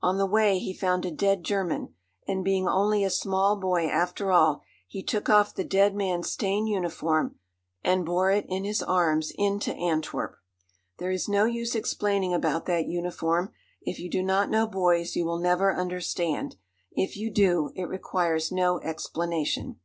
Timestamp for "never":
15.40-15.74